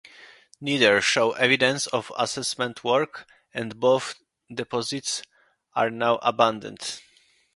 [0.59, 4.15] Neither show evidence of assessment work, and both
[4.51, 5.21] deposits
[5.75, 7.03] are now abandoned.